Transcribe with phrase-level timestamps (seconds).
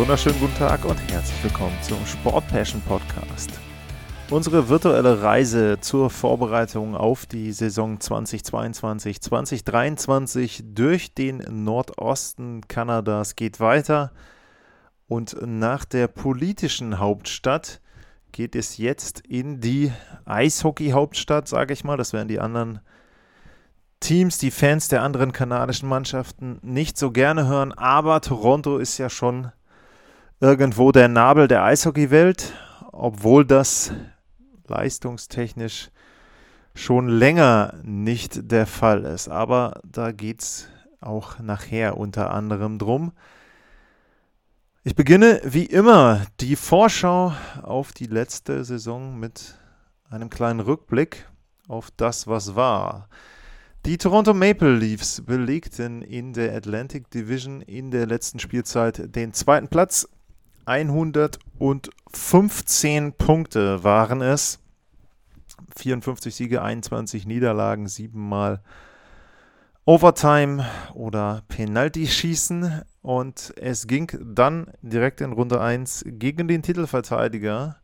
[0.00, 3.50] Wunderschönen guten Tag und herzlich willkommen zum Sport Passion Podcast.
[4.30, 14.12] Unsere virtuelle Reise zur Vorbereitung auf die Saison 2022-2023 durch den Nordosten Kanadas geht weiter.
[15.06, 17.82] Und nach der politischen Hauptstadt
[18.32, 19.92] geht es jetzt in die
[20.24, 21.98] Eishockey-Hauptstadt, sage ich mal.
[21.98, 22.80] Das werden die anderen
[24.00, 27.74] Teams, die Fans der anderen kanadischen Mannschaften nicht so gerne hören.
[27.74, 29.52] Aber Toronto ist ja schon
[30.40, 32.54] irgendwo der Nabel der Eishockeywelt,
[32.92, 33.92] obwohl das
[34.66, 35.90] leistungstechnisch
[36.74, 39.28] schon länger nicht der Fall ist.
[39.28, 40.68] Aber da geht es
[41.00, 43.12] auch nachher unter anderem drum.
[44.82, 49.58] Ich beginne wie immer die Vorschau auf die letzte Saison mit
[50.08, 51.26] einem kleinen Rückblick
[51.68, 53.08] auf das, was war.
[53.84, 59.68] Die Toronto Maple Leafs belegten in der Atlantic Division in der letzten Spielzeit den zweiten
[59.68, 60.08] Platz
[60.70, 64.60] 115 Punkte waren es.
[65.76, 68.62] 54 Siege, 21 Niederlagen, 7 Mal
[69.84, 72.82] Overtime oder Penalty-Schießen.
[73.02, 77.80] Und es ging dann direkt in Runde 1 gegen den Titelverteidiger,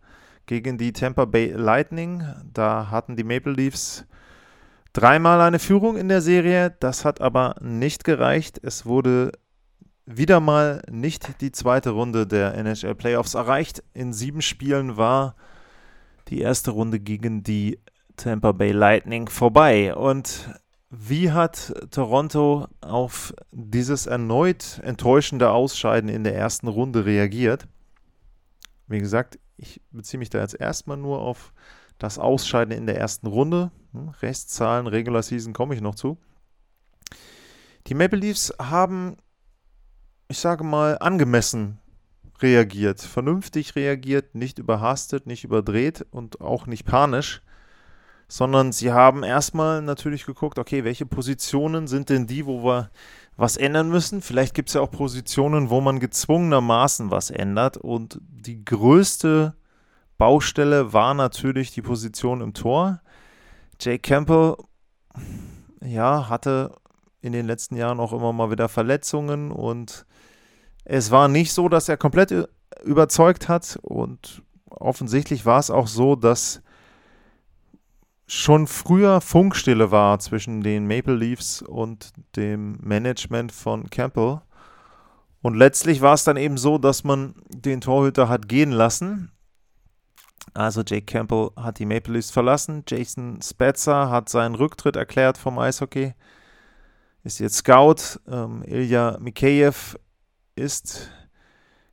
[0.47, 2.23] gegen die Tampa Bay Lightning.
[2.55, 4.07] Da hatten die Maple Leafs
[4.93, 6.73] dreimal eine Führung in der Serie.
[6.79, 8.61] Das hat aber nicht gereicht.
[8.63, 9.33] Es wurde
[10.07, 13.83] wieder mal nicht die zweite Runde der NHL Playoffs erreicht.
[13.93, 15.35] In sieben Spielen war
[16.29, 17.79] die erste Runde gegen die
[18.17, 19.95] Tampa Bay Lightning vorbei.
[19.95, 20.49] Und
[20.91, 27.67] wie hat Toronto auf dieses erneut enttäuschende Ausscheiden in der ersten Runde reagiert?
[28.87, 31.53] Wie gesagt, ich beziehe mich da jetzt erstmal nur auf
[31.99, 33.73] das Ausscheiden in der ersten Runde.
[33.93, 36.19] Hm, Restzahlen, Regular Season komme ich noch zu.
[37.89, 39.17] Die Maple Leafs haben
[40.29, 41.79] ich sage mal, angemessen
[42.41, 47.43] reagiert, vernünftig reagiert, nicht überhastet, nicht überdreht und auch nicht panisch,
[48.29, 52.91] sondern sie haben erstmal natürlich geguckt, okay, welche Positionen sind denn die, wo wir
[53.37, 54.23] was ändern müssen?
[54.23, 59.55] Vielleicht gibt es ja auch Positionen, wo man gezwungenermaßen was ändert und die größte
[60.19, 63.01] Baustelle war natürlich die Position im Tor.
[63.81, 64.57] Jay Campbell,
[65.83, 66.75] ja, hatte
[67.21, 70.07] in den letzten Jahren auch immer mal wieder Verletzungen und
[70.89, 72.33] es war nicht so, dass er komplett
[72.85, 76.63] überzeugt hat und offensichtlich war es auch so, dass
[78.29, 84.41] schon früher Funkstille war zwischen den Maple Leafs und dem Management von Campbell.
[85.43, 89.33] Und letztlich war es dann eben so, dass man den Torhüter hat gehen lassen.
[90.55, 92.85] Also Jake Campbell hat die Maple Leafs verlassen.
[92.89, 96.15] Jason Spezza hat seinen Rücktritt erklärt vom Eishockey.
[97.23, 98.21] Ist jetzt Scout.
[98.29, 99.97] Ähm, Ilya Mikheyev
[100.57, 101.11] ist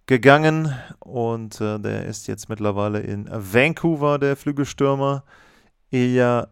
[0.05, 5.23] gegangen und äh, der ist jetzt mittlerweile in Vancouver, der Flügelstürmer.
[5.91, 6.47] Ilya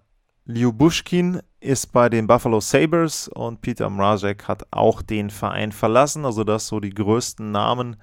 [0.45, 6.25] Lyubushkin ist bei den Buffalo Sabres und Peter Mrazek hat auch den Verein verlassen.
[6.25, 7.97] Also das so die größten Namen,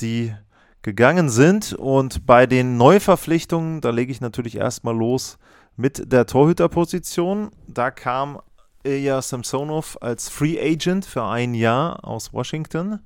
[0.00, 0.34] die
[0.82, 1.72] gegangen sind.
[1.72, 5.38] Und bei den Neuverpflichtungen, da lege ich natürlich erstmal los
[5.76, 7.50] mit der Torhüterposition.
[7.66, 8.40] Da kam
[8.84, 13.00] Ilya Samsonov als Free Agent für ein Jahr aus Washington.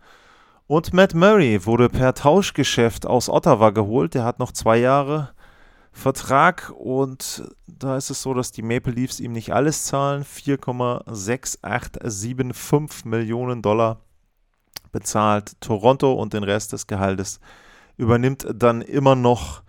[0.71, 4.15] Und Matt Murray wurde per Tauschgeschäft aus Ottawa geholt.
[4.15, 5.31] Der hat noch zwei Jahre
[5.91, 10.23] Vertrag und da ist es so, dass die Maple Leafs ihm nicht alles zahlen.
[10.23, 13.99] 4,6875 Millionen Dollar
[14.93, 17.41] bezahlt Toronto und den Rest des Gehaltes
[17.97, 19.65] übernimmt dann immer noch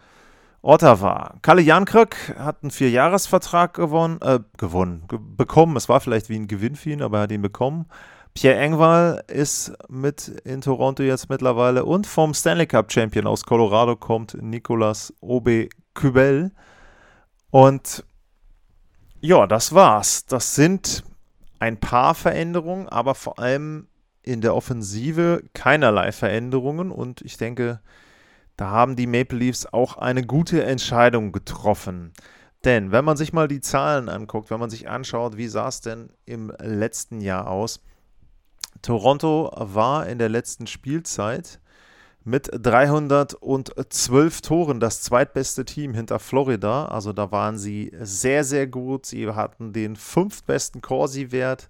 [0.62, 1.34] Ottawa.
[1.42, 5.78] Kalle Jankröck hat einen Vierjahresvertrag gewonnen, äh, gewonnen, ge bekommen.
[5.78, 7.88] Es war vielleicht wie ein Gewinn für ihn, aber er hat ihn bekommen.
[8.34, 13.96] Pierre Engval ist mit in Toronto jetzt mittlerweile und vom Stanley Cup Champion aus Colorado
[13.96, 16.52] kommt Nicolas Obe Kübel.
[17.50, 18.06] Und
[19.20, 20.26] ja, das war's.
[20.26, 21.04] Das sind
[21.60, 23.88] ein paar Veränderungen, aber vor allem
[24.24, 26.92] in der Offensive keinerlei Veränderungen.
[26.92, 27.82] Und ich denke,
[28.56, 32.14] da haben die Maple Leafs auch eine gute Entscheidung getroffen.
[32.64, 35.82] Denn wenn man sich mal die Zahlen anguckt, wenn man sich anschaut, wie sah es
[35.82, 37.82] denn im letzten Jahr aus,
[38.82, 41.60] Toronto war in der letzten Spielzeit
[42.24, 46.86] mit 312 Toren das zweitbeste Team hinter Florida.
[46.86, 49.06] Also da waren sie sehr, sehr gut.
[49.06, 51.70] Sie hatten den fünftbesten Corsi-Wert.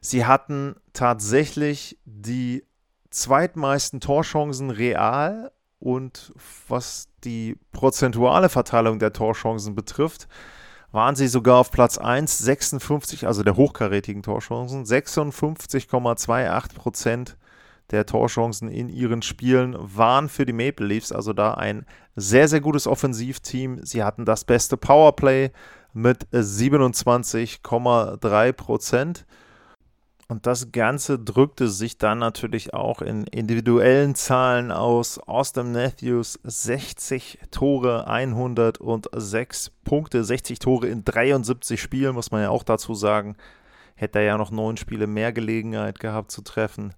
[0.00, 2.64] Sie hatten tatsächlich die
[3.10, 6.32] zweitmeisten Torchancen real und
[6.68, 10.28] was die prozentuale Verteilung der Torchancen betrifft,
[10.94, 17.36] waren sie sogar auf Platz 1, 56, also der hochkarätigen Torchancen, 56,28 Prozent
[17.90, 22.60] der Torchancen in ihren Spielen waren für die Maple Leafs, also da ein sehr, sehr
[22.60, 23.84] gutes Offensivteam.
[23.84, 25.50] Sie hatten das beste Powerplay
[25.92, 29.26] mit 27,3 Prozent.
[30.28, 35.18] Und das Ganze drückte sich dann natürlich auch in individuellen Zahlen aus.
[35.18, 42.62] Austin Matthews 60 Tore, 106 Punkte, 60 Tore in 73 Spielen, muss man ja auch
[42.62, 43.36] dazu sagen.
[43.96, 46.94] Hätte er ja noch neun Spiele mehr Gelegenheit gehabt zu treffen.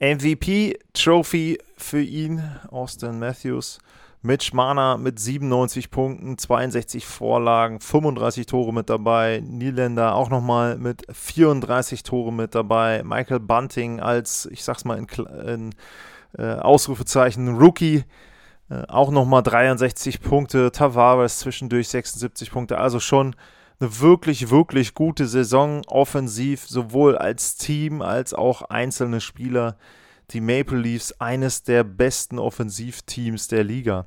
[0.00, 3.78] MVP-Trophy für ihn, Austin Matthews.
[4.22, 9.42] Mitch Marner mit 97 Punkten, 62 Vorlagen, 35 Tore mit dabei.
[9.42, 13.02] Niederländer auch nochmal mit 34 Tore mit dabei.
[13.02, 15.06] Michael Bunting als, ich sag's mal in,
[15.46, 15.74] in
[16.36, 18.04] äh, Ausrufezeichen, Rookie.
[18.68, 20.70] Äh, auch nochmal 63 Punkte.
[20.70, 22.76] Tavares zwischendurch 76 Punkte.
[22.76, 23.34] Also schon
[23.80, 29.76] eine wirklich, wirklich gute Saison offensiv, sowohl als Team als auch einzelne Spieler.
[30.30, 34.06] Die Maple Leafs eines der besten Offensivteams der Liga.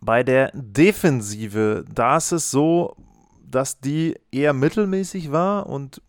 [0.00, 2.96] Bei der Defensive, da ist es so,
[3.42, 6.02] dass die eher mittelmäßig war und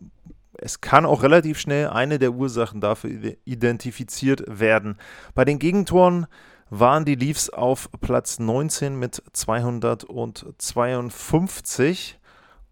[0.57, 4.97] es kann auch relativ schnell eine der Ursachen dafür identifiziert werden.
[5.33, 6.27] Bei den Gegentoren
[6.69, 12.19] waren die Leafs auf Platz 19 mit 252.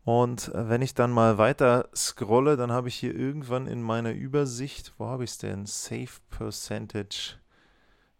[0.05, 4.93] Und wenn ich dann mal weiter scrolle, dann habe ich hier irgendwann in meiner Übersicht,
[4.97, 5.65] wo habe ich es denn?
[5.65, 7.35] Safe Percentage.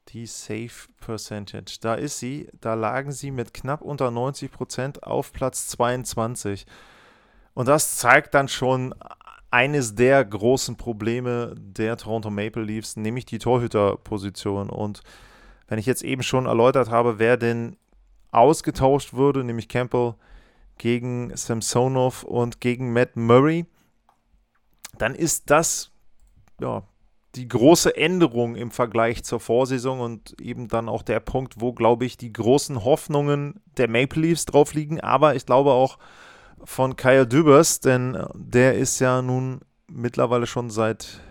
[0.10, 1.78] Die Safe Percentage.
[1.82, 2.48] Da ist sie.
[2.62, 6.66] Da lagen sie mit knapp unter 90 Prozent auf Platz 22.
[7.54, 8.96] Und das zeigt dann schon
[9.52, 14.70] eines der großen Probleme der Toronto Maple Leafs, nämlich die Torhüterposition.
[14.70, 15.02] Und
[15.68, 17.76] wenn ich jetzt eben schon erläutert habe, wer denn
[18.32, 20.16] ausgetauscht würde, nämlich Campbell
[20.84, 23.66] gegen Samsonov und gegen Matt Murray,
[24.98, 25.92] dann ist das
[26.60, 26.84] ja,
[27.36, 32.04] die große Änderung im Vergleich zur Vorsaison und eben dann auch der Punkt, wo, glaube
[32.04, 35.98] ich, die großen Hoffnungen der Maple Leafs drauf liegen, aber ich glaube auch
[36.66, 41.22] von Kyle Dubers, denn der ist ja nun mittlerweile schon seit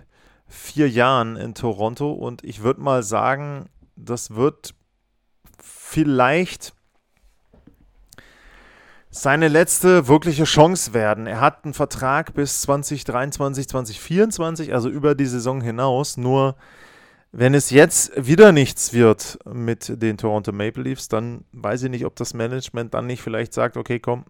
[0.47, 2.11] vier Jahren in Toronto.
[2.11, 4.75] Und ich würde mal sagen, das wird
[5.59, 6.73] vielleicht
[9.15, 11.27] seine letzte wirkliche Chance werden.
[11.27, 16.17] Er hat einen Vertrag bis 2023, 2024, also über die Saison hinaus.
[16.17, 16.57] Nur
[17.31, 22.07] wenn es jetzt wieder nichts wird mit den Toronto Maple Leafs, dann weiß ich nicht,
[22.07, 24.25] ob das Management dann nicht vielleicht sagt, okay, komm,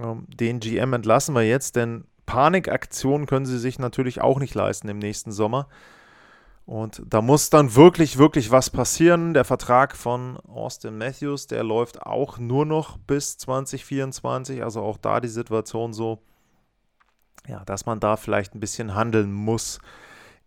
[0.00, 4.88] ähm, den GM entlassen wir jetzt, denn Panikaktionen können sie sich natürlich auch nicht leisten
[4.88, 5.66] im nächsten Sommer.
[6.64, 9.34] Und da muss dann wirklich, wirklich was passieren.
[9.34, 14.62] Der Vertrag von Austin Matthews, der läuft auch nur noch bis 2024.
[14.62, 16.22] Also auch da die Situation so,
[17.48, 19.80] ja, dass man da vielleicht ein bisschen handeln muss.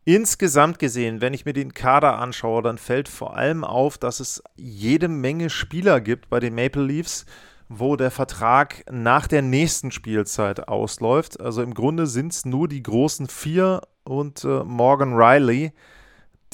[0.06, 4.42] Insgesamt gesehen, wenn ich mir den Kader anschaue, dann fällt vor allem auf, dass es
[4.56, 7.26] jede Menge Spieler gibt bei den Maple Leafs,
[7.70, 11.42] wo der Vertrag nach der nächsten Spielzeit ausläuft.
[11.42, 15.74] Also im Grunde sind es nur die großen vier und äh, Morgan Riley,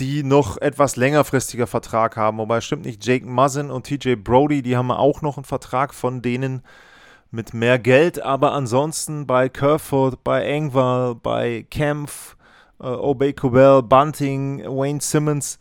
[0.02, 2.40] die noch etwas längerfristiger Vertrag haben.
[2.40, 6.24] Wobei stimmt nicht, Jake Muzzin und TJ Brody, die haben auch noch einen Vertrag von
[6.24, 6.64] denen
[7.30, 8.20] mit mehr Geld.
[8.20, 12.36] Aber ansonsten bei Kerfoot, bei Engval, bei Kempf,
[12.80, 15.60] äh, Obey Cobell, Bunting, Wayne Simmons,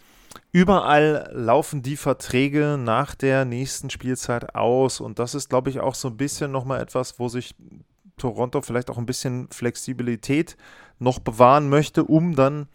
[0.52, 5.00] überall laufen die Verträge nach der nächsten Spielzeit aus.
[5.00, 7.54] Und das ist, glaube ich, auch so ein bisschen nochmal etwas, wo sich
[8.16, 10.56] Toronto vielleicht auch ein bisschen Flexibilität
[10.98, 12.68] noch bewahren möchte, um dann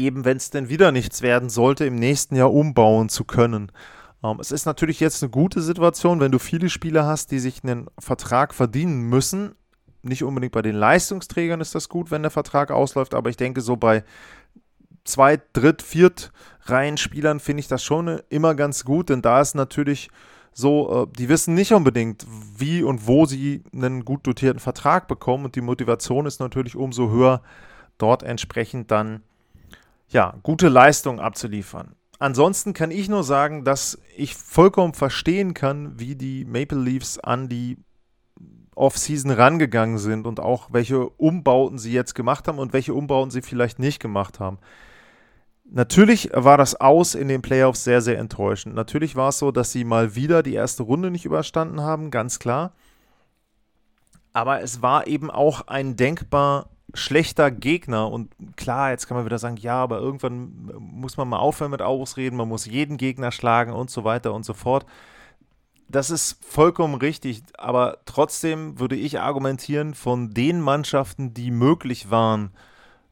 [0.00, 3.70] eben, wenn es denn wieder nichts werden sollte, im nächsten Jahr umbauen zu können.
[4.22, 7.62] Ähm, es ist natürlich jetzt eine gute Situation, wenn du viele Spieler hast, die sich
[7.62, 9.54] einen Vertrag verdienen müssen.
[10.02, 13.60] Nicht unbedingt bei den Leistungsträgern ist das gut, wenn der Vertrag ausläuft, aber ich denke,
[13.60, 14.04] so bei
[15.04, 20.10] zwei, dritt, viert Reihenspielern finde ich das schon immer ganz gut, denn da ist natürlich
[20.52, 22.26] so, äh, die wissen nicht unbedingt,
[22.56, 27.10] wie und wo sie einen gut dotierten Vertrag bekommen und die Motivation ist natürlich umso
[27.10, 27.42] höher,
[27.98, 29.22] dort entsprechend dann
[30.10, 31.94] ja, gute Leistung abzuliefern.
[32.18, 37.48] Ansonsten kann ich nur sagen, dass ich vollkommen verstehen kann, wie die Maple Leafs an
[37.48, 37.78] die
[38.74, 43.42] Offseason rangegangen sind und auch welche Umbauten sie jetzt gemacht haben und welche Umbauten sie
[43.42, 44.58] vielleicht nicht gemacht haben.
[45.64, 48.74] Natürlich war das Aus in den Playoffs sehr, sehr enttäuschend.
[48.74, 52.38] Natürlich war es so, dass sie mal wieder die erste Runde nicht überstanden haben, ganz
[52.38, 52.72] klar.
[54.32, 58.10] Aber es war eben auch ein denkbar schlechter Gegner.
[58.10, 61.82] Und klar, jetzt kann man wieder sagen, ja, aber irgendwann muss man mal aufhören mit
[61.82, 64.86] Ausreden, man muss jeden Gegner schlagen und so weiter und so fort.
[65.88, 72.52] Das ist vollkommen richtig, aber trotzdem würde ich argumentieren, von den Mannschaften, die möglich waren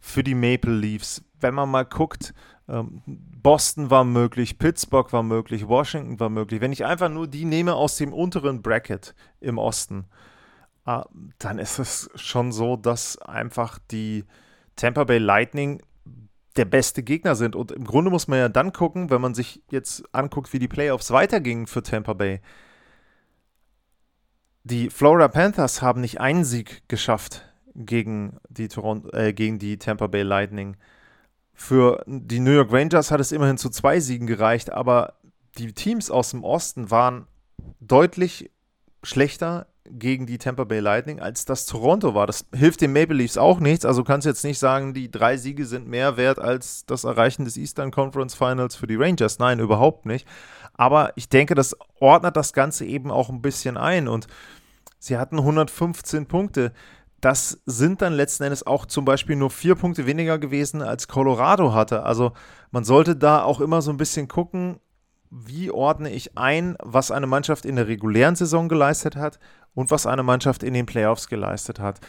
[0.00, 2.34] für die Maple Leafs, wenn man mal guckt,
[2.68, 6.60] ähm, Boston war möglich, Pittsburgh war möglich, Washington war möglich.
[6.60, 10.04] Wenn ich einfach nur die nehme aus dem unteren Bracket im Osten,
[11.38, 14.24] dann ist es schon so, dass einfach die
[14.76, 15.82] Tampa Bay Lightning
[16.56, 17.54] der beste Gegner sind.
[17.54, 20.68] Und im Grunde muss man ja dann gucken, wenn man sich jetzt anguckt, wie die
[20.68, 22.40] Playoffs weitergingen für Tampa Bay.
[24.64, 30.06] Die Florida Panthers haben nicht einen Sieg geschafft gegen die, Toronto, äh, gegen die Tampa
[30.06, 30.76] Bay Lightning.
[31.54, 35.14] Für die New York Rangers hat es immerhin zu zwei Siegen gereicht, aber
[35.58, 37.26] die Teams aus dem Osten waren
[37.80, 38.50] deutlich
[39.02, 42.26] schlechter gegen die Tampa Bay Lightning, als das Toronto war.
[42.26, 43.84] Das hilft den Maple Leafs auch nichts.
[43.84, 47.44] Also kannst du jetzt nicht sagen, die drei Siege sind mehr wert als das Erreichen
[47.44, 49.38] des Eastern Conference Finals für die Rangers.
[49.38, 50.26] Nein, überhaupt nicht.
[50.74, 54.08] Aber ich denke, das ordnet das Ganze eben auch ein bisschen ein.
[54.08, 54.26] Und
[54.98, 56.72] sie hatten 115 Punkte.
[57.20, 61.74] Das sind dann letzten Endes auch zum Beispiel nur vier Punkte weniger gewesen, als Colorado
[61.74, 62.04] hatte.
[62.04, 62.32] Also
[62.70, 64.78] man sollte da auch immer so ein bisschen gucken,
[65.30, 69.38] wie ordne ich ein, was eine Mannschaft in der regulären Saison geleistet hat
[69.74, 72.00] und was eine Mannschaft in den Playoffs geleistet hat.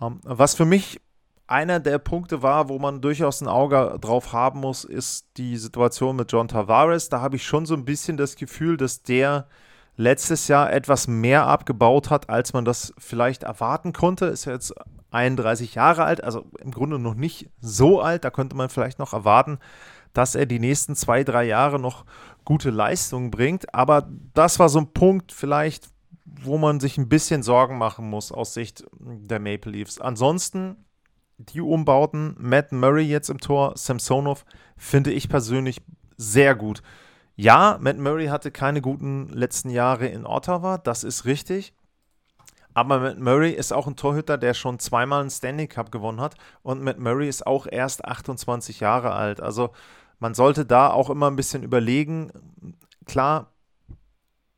[0.00, 1.00] Ähm, was für mich
[1.46, 6.16] einer der Punkte war, wo man durchaus ein Auge drauf haben muss, ist die Situation
[6.16, 7.08] mit John Tavares.
[7.08, 9.46] Da habe ich schon so ein bisschen das Gefühl, dass der
[9.96, 14.26] letztes Jahr etwas mehr abgebaut hat, als man das vielleicht erwarten konnte.
[14.26, 14.74] Ist ja jetzt
[15.10, 18.24] 31 Jahre alt, also im Grunde noch nicht so alt.
[18.24, 19.58] Da könnte man vielleicht noch erwarten,
[20.16, 22.04] dass er die nächsten zwei, drei Jahre noch
[22.44, 23.74] gute Leistungen bringt.
[23.74, 25.88] Aber das war so ein Punkt vielleicht,
[26.24, 30.00] wo man sich ein bisschen Sorgen machen muss aus Sicht der Maple Leafs.
[30.00, 30.84] Ansonsten
[31.38, 34.44] die Umbauten, Matt Murray jetzt im Tor, Samsonov,
[34.76, 35.82] finde ich persönlich
[36.16, 36.82] sehr gut.
[37.34, 41.74] Ja, Matt Murray hatte keine guten letzten Jahre in Ottawa, das ist richtig.
[42.72, 46.34] Aber Matt Murray ist auch ein Torhüter, der schon zweimal einen Stanley Cup gewonnen hat.
[46.62, 49.40] Und Matt Murray ist auch erst 28 Jahre alt.
[49.40, 49.70] Also
[50.18, 52.32] man sollte da auch immer ein bisschen überlegen.
[53.04, 53.52] Klar,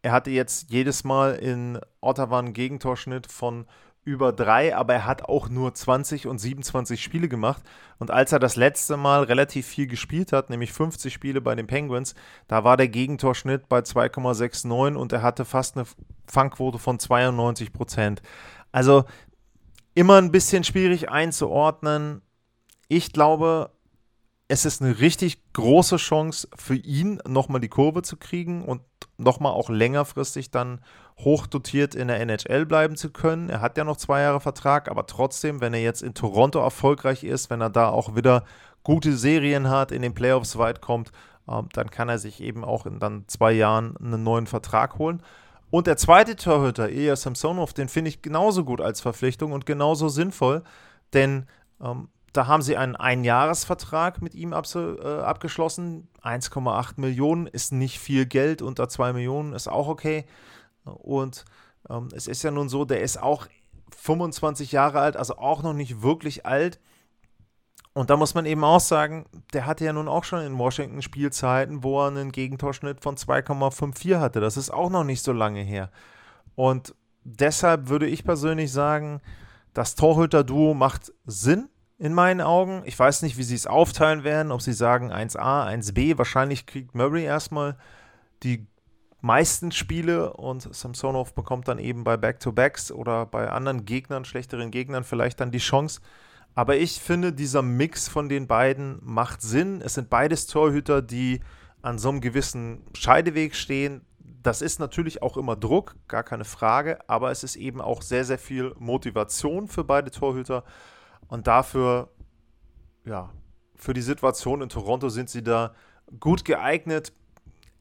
[0.02, 3.66] er hatte jetzt jedes Mal in Ottawa einen Gegentorschnitt von
[4.04, 7.62] über drei, aber er hat auch nur 20 und 27 Spiele gemacht.
[7.98, 11.66] Und als er das letzte Mal relativ viel gespielt hat, nämlich 50 Spiele bei den
[11.66, 12.14] Penguins,
[12.46, 15.84] da war der Gegentorschnitt bei 2,69 und er hatte fast eine
[16.26, 18.22] Fangquote von 92 Prozent.
[18.72, 19.04] Also
[19.94, 22.22] immer ein bisschen schwierig einzuordnen.
[22.88, 23.72] Ich glaube,
[24.48, 28.80] es ist eine richtig große Chance für ihn, nochmal die Kurve zu kriegen und
[29.18, 30.80] nochmal auch längerfristig dann
[31.18, 33.50] hochdotiert in der NHL bleiben zu können.
[33.50, 37.24] Er hat ja noch zwei Jahre Vertrag, aber trotzdem, wenn er jetzt in Toronto erfolgreich
[37.24, 38.44] ist, wenn er da auch wieder
[38.84, 41.10] gute Serien hat, in den Playoffs weit kommt,
[41.46, 45.22] äh, dann kann er sich eben auch in dann zwei Jahren einen neuen Vertrag holen.
[45.70, 50.08] Und der zweite Torhüter, Ilya Samsonov, den finde ich genauso gut als Verpflichtung und genauso
[50.08, 50.62] sinnvoll,
[51.12, 51.46] denn
[51.82, 56.08] ähm, da haben sie einen Einjahresvertrag mit ihm äh, abgeschlossen.
[56.22, 60.26] 1,8 Millionen ist nicht viel Geld, unter 2 Millionen ist auch okay.
[60.84, 61.44] Und
[61.88, 63.46] ähm, es ist ja nun so, der ist auch
[63.96, 66.78] 25 Jahre alt, also auch noch nicht wirklich alt.
[67.94, 71.02] Und da muss man eben auch sagen, der hatte ja nun auch schon in Washington
[71.02, 74.40] Spielzeiten, wo er einen Gegentorschnitt von 2,54 hatte.
[74.40, 75.90] Das ist auch noch nicht so lange her.
[76.54, 76.94] Und
[77.24, 79.20] deshalb würde ich persönlich sagen,
[79.74, 81.68] das Torhüter-Duo macht Sinn
[81.98, 82.82] in meinen Augen.
[82.84, 86.16] Ich weiß nicht, wie sie es aufteilen werden, ob sie sagen 1a, 1b.
[86.16, 87.76] Wahrscheinlich kriegt Murray erstmal
[88.42, 88.66] die
[89.20, 95.02] meisten Spiele und Samsonov bekommt dann eben bei Back-to-Backs oder bei anderen Gegnern, schlechteren Gegnern
[95.02, 96.00] vielleicht dann die Chance.
[96.54, 99.80] Aber ich finde, dieser Mix von den beiden macht Sinn.
[99.80, 101.40] Es sind beides Torhüter, die
[101.82, 104.02] an so einem gewissen Scheideweg stehen.
[104.42, 108.24] Das ist natürlich auch immer Druck, gar keine Frage, aber es ist eben auch sehr,
[108.24, 110.64] sehr viel Motivation für beide Torhüter.
[111.28, 112.08] Und dafür,
[113.04, 113.30] ja,
[113.76, 115.74] für die Situation in Toronto sind sie da
[116.18, 117.12] gut geeignet.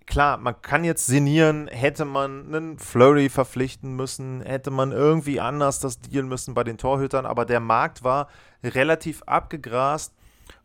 [0.06, 5.80] Klar, man kann jetzt sinnieren, hätte man einen Flurry verpflichten müssen, hätte man irgendwie anders
[5.80, 8.30] das dealen müssen bei den Torhütern, aber der Markt war
[8.63, 10.13] relativ abgegrast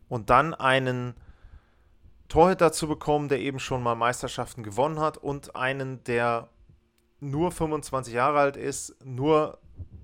[0.09, 1.15] und dann einen
[2.29, 6.49] Torhüter zu bekommen, der eben schon mal Meisterschaften gewonnen hat und einen, der
[7.21, 9.59] nur 25 Jahre alt ist, nur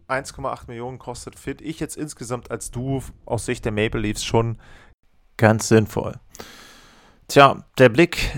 [0.09, 4.59] 1,8 Millionen kostet, finde ich jetzt insgesamt als Duo aus Sicht der Maple Leafs schon
[5.37, 6.15] ganz sinnvoll.
[7.29, 8.35] Tja, der Blick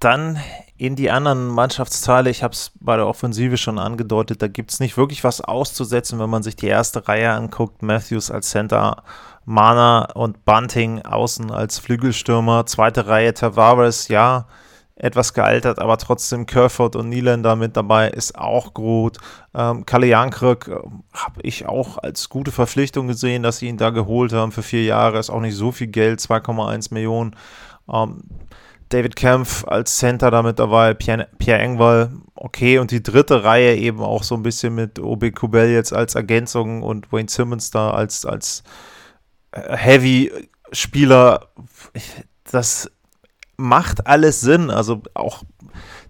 [0.00, 0.38] dann
[0.76, 2.28] in die anderen Mannschaftsteile.
[2.28, 6.18] Ich habe es bei der Offensive schon angedeutet, da gibt es nicht wirklich was auszusetzen,
[6.18, 7.82] wenn man sich die erste Reihe anguckt.
[7.82, 9.02] Matthews als Center,
[9.46, 12.66] Mana und Bunting außen als Flügelstürmer.
[12.66, 14.46] Zweite Reihe Tavares, ja,
[14.96, 19.18] etwas gealtert, aber trotzdem Kerford und Nylander mit dabei ist auch gut.
[19.52, 20.76] Ähm, Kalle Jankrök äh,
[21.12, 24.84] habe ich auch als gute Verpflichtung gesehen, dass sie ihn da geholt haben für vier
[24.84, 25.18] Jahre.
[25.18, 27.34] Ist auch nicht so viel Geld, 2,1 Millionen.
[27.92, 28.22] Ähm,
[28.90, 32.78] David Kempf als Center damit dabei, Pierre, Pierre Engwall, okay.
[32.78, 36.82] Und die dritte Reihe eben auch so ein bisschen mit Obi Kubel jetzt als Ergänzung
[36.82, 38.62] und Wayne Simmons da als, als
[39.50, 41.48] äh, Heavy-Spieler.
[42.52, 42.88] Das
[43.56, 44.70] macht alles Sinn.
[44.70, 45.42] Also auch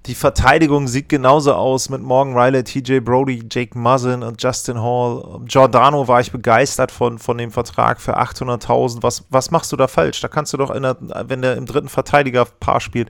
[0.06, 5.40] die Verteidigung sieht genauso aus mit Morgan Riley, TJ Brody, Jake Muzzin und Justin Hall.
[5.46, 8.98] Giordano war ich begeistert von, von dem Vertrag für 800.000.
[9.02, 10.20] Was, was machst du da falsch?
[10.20, 10.96] Da kannst du doch, der,
[11.26, 13.08] wenn der im dritten Verteidigerpaar spielt,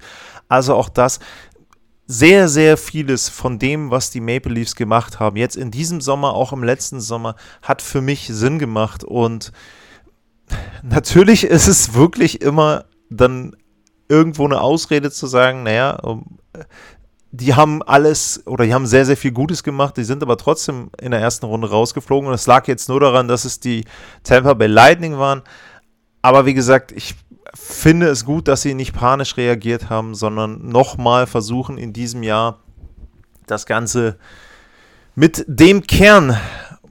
[0.49, 1.19] also auch das.
[2.07, 6.35] Sehr, sehr vieles von dem, was die Maple Leafs gemacht haben, jetzt in diesem Sommer,
[6.35, 9.03] auch im letzten Sommer, hat für mich Sinn gemacht.
[9.03, 9.53] Und
[10.83, 13.57] natürlich ist es wirklich immer dann
[14.09, 15.99] irgendwo eine Ausrede zu sagen, naja,
[17.33, 20.91] die haben alles oder die haben sehr, sehr viel Gutes gemacht, die sind aber trotzdem
[21.01, 23.85] in der ersten Runde rausgeflogen und es lag jetzt nur daran, dass es die
[24.23, 25.43] Tampa Bay Lightning waren.
[26.23, 27.17] Aber wie gesagt, ich
[27.55, 32.61] finde es gut, dass sie nicht panisch reagiert haben, sondern nochmal versuchen in diesem Jahr
[33.47, 34.17] das Ganze
[35.17, 36.37] mit dem Kern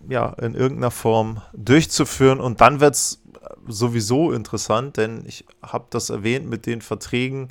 [0.10, 3.23] ja, in irgendeiner Form durchzuführen und dann wird es
[3.68, 7.50] sowieso interessant, denn ich habe das erwähnt mit den Verträgen.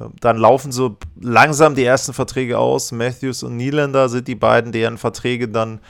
[0.00, 2.92] Ähm, dann laufen so langsam die ersten Verträge aus.
[2.92, 5.80] Matthews und Nylander sind die beiden, deren Verträge dann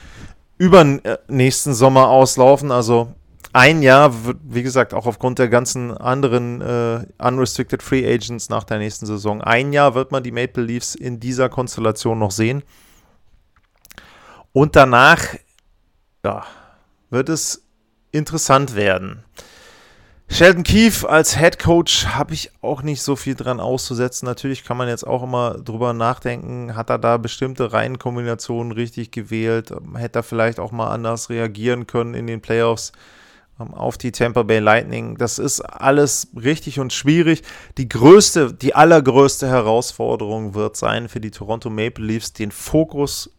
[0.57, 2.71] über äh, nächsten Sommer auslaufen.
[2.71, 3.13] Also
[3.53, 4.13] ein Jahr
[4.43, 9.41] wie gesagt, auch aufgrund der ganzen anderen äh, Unrestricted Free Agents nach der nächsten Saison,
[9.41, 12.63] ein Jahr wird man die Maple Leafs in dieser Konstellation noch sehen.
[14.53, 15.23] Und danach
[16.23, 16.45] ja,
[17.09, 17.66] wird es
[18.17, 19.23] interessant werden.
[20.29, 24.25] Sheldon Keefe als Head Coach habe ich auch nicht so viel dran auszusetzen.
[24.25, 29.71] Natürlich kann man jetzt auch immer drüber nachdenken, hat er da bestimmte Reihenkombinationen richtig gewählt?
[29.95, 32.91] Hätte er vielleicht auch mal anders reagieren können in den Playoffs
[33.59, 35.17] ähm, auf die Tampa Bay Lightning?
[35.17, 37.41] Das ist alles richtig und schwierig.
[37.77, 43.31] Die größte, die allergrößte Herausforderung wird sein für die Toronto Maple Leafs, den Fokus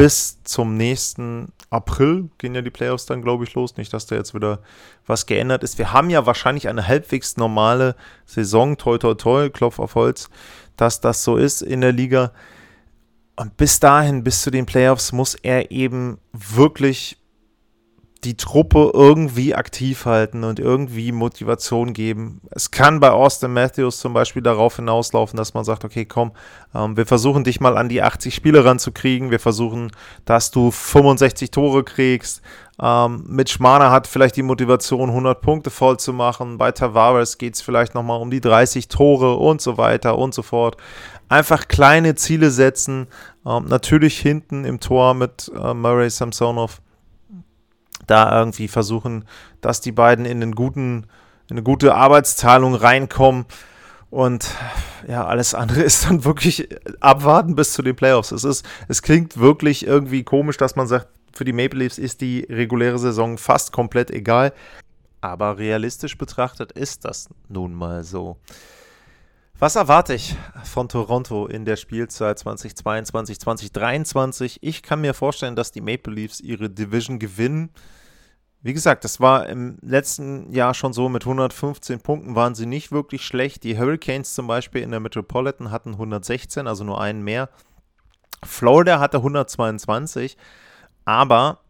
[0.00, 3.76] bis zum nächsten April gehen ja die Playoffs dann, glaube ich, los.
[3.76, 4.60] Nicht, dass da jetzt wieder
[5.06, 5.76] was geändert ist.
[5.76, 8.78] Wir haben ja wahrscheinlich eine halbwegs normale Saison.
[8.78, 10.30] Toi, toi, toi, Klopf auf Holz,
[10.78, 12.32] dass das so ist in der Liga.
[13.36, 17.18] Und bis dahin, bis zu den Playoffs, muss er eben wirklich
[18.24, 22.42] die Truppe irgendwie aktiv halten und irgendwie Motivation geben.
[22.50, 26.32] Es kann bei Austin Matthews zum Beispiel darauf hinauslaufen, dass man sagt, okay, komm,
[26.74, 29.90] ähm, wir versuchen dich mal an die 80 Spiele ranzukriegen, wir versuchen,
[30.26, 32.42] dass du 65 Tore kriegst.
[32.82, 36.58] Ähm, mit Schmaner hat vielleicht die Motivation, 100 Punkte voll zu machen.
[36.58, 40.42] Bei Tavares geht es vielleicht nochmal um die 30 Tore und so weiter und so
[40.42, 40.76] fort.
[41.30, 43.06] Einfach kleine Ziele setzen.
[43.46, 46.82] Ähm, natürlich hinten im Tor mit äh, Murray Samsonov
[48.10, 49.24] da irgendwie versuchen,
[49.60, 51.06] dass die beiden in, einen guten,
[51.48, 53.46] in eine gute Arbeitsteilung reinkommen.
[54.10, 54.50] Und
[55.06, 56.68] ja, alles andere ist dann wirklich
[57.00, 58.32] abwarten bis zu den Playoffs.
[58.32, 62.20] Es, ist, es klingt wirklich irgendwie komisch, dass man sagt, für die Maple Leafs ist
[62.20, 64.52] die reguläre Saison fast komplett egal.
[65.20, 68.38] Aber realistisch betrachtet ist das nun mal so.
[69.60, 74.58] Was erwarte ich von Toronto in der Spielzeit 2022, 2023?
[74.62, 77.68] Ich kann mir vorstellen, dass die Maple Leafs ihre Division gewinnen.
[78.62, 82.92] Wie gesagt, das war im letzten Jahr schon so, mit 115 Punkten waren sie nicht
[82.92, 83.64] wirklich schlecht.
[83.64, 87.48] Die Hurricanes zum Beispiel in der Metropolitan hatten 116, also nur einen mehr.
[88.44, 90.36] Florida hatte 122,
[91.06, 91.60] aber,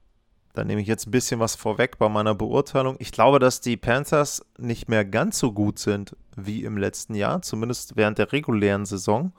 [0.54, 3.76] da nehme ich jetzt ein bisschen was vorweg bei meiner Beurteilung, ich glaube, dass die
[3.76, 8.86] Panthers nicht mehr ganz so gut sind wie im letzten Jahr, zumindest während der regulären
[8.86, 9.32] Saison.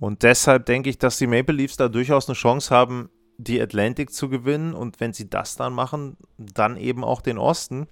[0.00, 3.10] Und deshalb denke ich, dass die Maple Leafs da durchaus eine Chance haben,
[3.42, 7.88] die Atlantic zu gewinnen und wenn sie das dann machen, dann eben auch den Osten.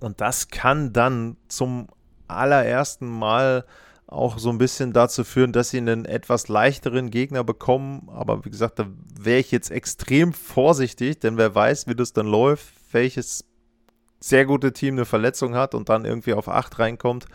[0.00, 1.88] Und das kann dann zum
[2.28, 3.64] allerersten Mal
[4.06, 8.08] auch so ein bisschen dazu führen, dass sie einen etwas leichteren Gegner bekommen.
[8.10, 8.86] Aber wie gesagt, da
[9.20, 13.44] wäre ich jetzt extrem vorsichtig, denn wer weiß, wie das dann läuft, welches
[14.20, 17.26] sehr gute Team eine Verletzung hat und dann irgendwie auf 8 reinkommt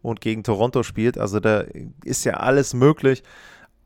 [0.00, 1.18] und gegen Toronto spielt.
[1.18, 1.64] Also da
[2.04, 3.22] ist ja alles möglich.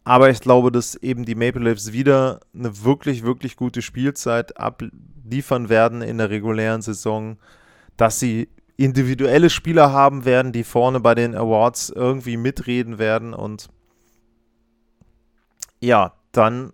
[0.07, 5.69] Aber ich glaube, dass eben die Maple Leafs wieder eine wirklich, wirklich gute Spielzeit abliefern
[5.69, 7.39] werden in der regulären Saison,
[7.97, 13.35] dass sie individuelle Spieler haben werden, die vorne bei den Awards irgendwie mitreden werden.
[13.35, 13.69] Und
[15.81, 16.73] ja, dann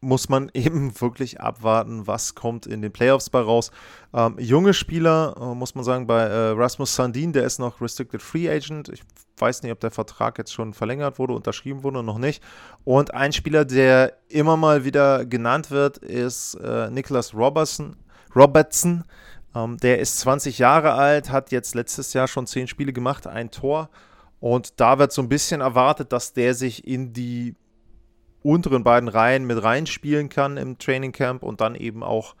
[0.00, 3.70] muss man eben wirklich abwarten, was kommt in den Playoffs bei raus.
[4.14, 8.22] Ähm, junge Spieler, äh, muss man sagen, bei äh, Rasmus Sandin, der ist noch Restricted
[8.22, 8.88] Free Agent.
[8.88, 9.02] Ich
[9.36, 12.42] weiß nicht, ob der Vertrag jetzt schon verlängert wurde, unterschrieben wurde, noch nicht.
[12.84, 17.96] Und ein Spieler, der immer mal wieder genannt wird, ist äh, Nicholas Robertson.
[18.34, 19.04] Robertson.
[19.54, 23.50] Ähm, der ist 20 Jahre alt, hat jetzt letztes Jahr schon 10 Spiele gemacht, ein
[23.50, 23.88] Tor.
[24.40, 27.56] Und da wird so ein bisschen erwartet, dass der sich in die
[28.42, 32.34] unteren beiden Reihen mit reinspielen kann im Training Camp und dann eben auch,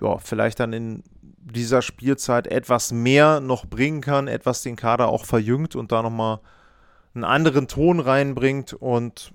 [0.00, 1.02] ja, vielleicht dann in
[1.38, 6.40] dieser Spielzeit etwas mehr noch bringen kann, etwas den Kader auch verjüngt und da nochmal
[7.14, 8.72] einen anderen Ton reinbringt.
[8.72, 9.32] Und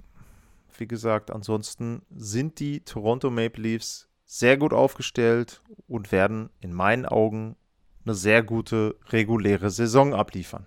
[0.77, 7.05] wie gesagt, ansonsten sind die Toronto Maple Leafs sehr gut aufgestellt und werden in meinen
[7.05, 7.55] Augen
[8.05, 10.65] eine sehr gute reguläre Saison abliefern.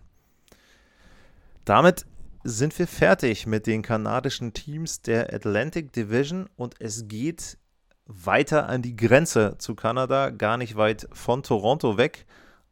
[1.64, 2.06] Damit
[2.44, 7.58] sind wir fertig mit den kanadischen Teams der Atlantic Division und es geht
[8.06, 12.26] weiter an die Grenze zu Kanada, gar nicht weit von Toronto weg.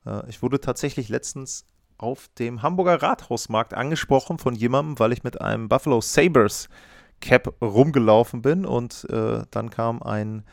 [0.05, 1.65] Äh, ich wurde tatsächlich letztens
[1.97, 6.69] auf dem Hamburger Rathausmarkt angesprochen von jemandem, weil ich mit einem Buffalo Sabres
[7.21, 10.45] Cap rumgelaufen bin und äh, dann kam ein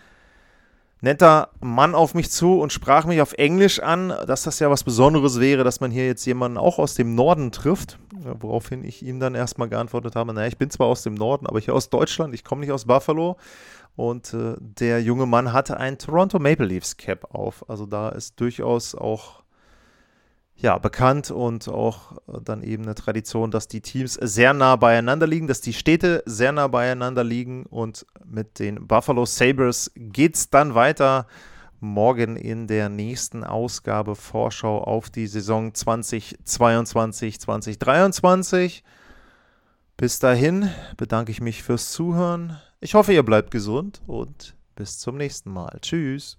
[1.01, 4.83] netter Mann auf mich zu und sprach mich auf Englisch an, dass das ja was
[4.83, 7.99] Besonderes wäre, dass man hier jetzt jemanden auch aus dem Norden trifft.
[8.39, 11.59] Woraufhin ich ihm dann erstmal geantwortet habe: Naja, ich bin zwar aus dem Norden, aber
[11.59, 13.37] ich aus Deutschland, ich komme nicht aus Buffalo.
[13.95, 17.69] Und äh, der junge Mann hatte ein Toronto Maple Leafs Cap auf.
[17.69, 19.43] Also da ist durchaus auch
[20.61, 25.25] ja, bekannt und auch äh, dann eben eine Tradition, dass die Teams sehr nah beieinander
[25.25, 30.49] liegen, dass die Städte sehr nah beieinander liegen und mit den Buffalo Sabres geht es
[30.49, 31.27] dann weiter.
[31.81, 38.83] Morgen in der nächsten Ausgabe Vorschau auf die Saison 2022, 2023.
[39.95, 42.57] Bis dahin bedanke ich mich fürs Zuhören.
[42.81, 45.77] Ich hoffe, ihr bleibt gesund und bis zum nächsten Mal.
[45.81, 46.38] Tschüss.